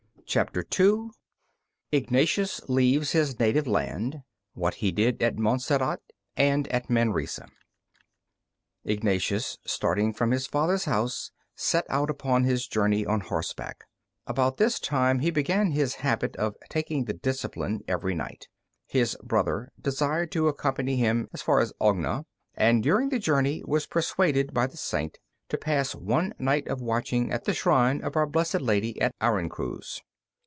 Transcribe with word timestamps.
CHAPTER 0.27 0.65
II 0.79 1.09
IGNATIUS 1.91 2.69
LEAVES 2.69 3.11
HIS 3.11 3.37
NATIVE 3.37 3.67
LAND 3.67 4.21
WHAT 4.53 4.75
HE 4.75 4.93
DID 4.93 5.21
AT 5.21 5.37
MONTSERRAT 5.37 5.99
AND 6.37 6.69
AT 6.69 6.89
MANRESA 6.89 7.49
Ignatius, 8.85 9.57
starting 9.65 10.13
from 10.13 10.31
his 10.31 10.47
father's 10.47 10.85
house, 10.85 11.31
set 11.53 11.85
out 11.89 12.09
upon 12.09 12.45
his 12.45 12.65
journey 12.65 13.05
on 13.05 13.19
horseback. 13.19 13.83
About 14.25 14.55
this 14.55 14.79
time 14.79 15.19
he 15.19 15.31
began 15.31 15.71
his 15.71 15.95
habit 15.95 16.37
of 16.37 16.55
taking 16.69 17.03
the 17.03 17.13
discipline 17.13 17.81
every 17.85 18.15
night. 18.15 18.47
His 18.87 19.17
brother 19.21 19.69
desired 19.81 20.31
to 20.31 20.47
accompany 20.47 20.95
him 20.95 21.27
as 21.33 21.41
far 21.41 21.59
as 21.59 21.73
Ogna, 21.81 22.23
and 22.55 22.81
during 22.81 23.09
the 23.09 23.19
journey 23.19 23.63
was 23.65 23.85
persuaded 23.85 24.53
by 24.53 24.65
the 24.67 24.77
Saint 24.77 25.19
to 25.49 25.57
pass 25.57 25.93
one 25.93 26.33
night 26.39 26.69
of 26.69 26.79
watching 26.81 27.33
at 27.33 27.43
the 27.43 27.53
shrine 27.53 28.01
of 28.01 28.15
Our 28.15 28.25
Blessed 28.27 28.61
Lady 28.61 29.01
at 29.01 29.13
Aruncuz. 29.19 29.99